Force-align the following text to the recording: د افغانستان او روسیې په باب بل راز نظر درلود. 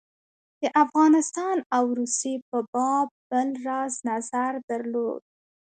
د 0.61 0.63
افغانستان 0.83 1.57
او 1.75 1.83
روسیې 1.99 2.35
په 2.49 2.57
باب 2.73 3.07
بل 3.29 3.49
راز 3.67 3.93
نظر 4.09 4.53
درلود. 4.69 5.21